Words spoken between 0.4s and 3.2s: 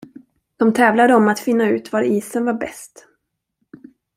De tävlade om att finna ut var isen var bäst.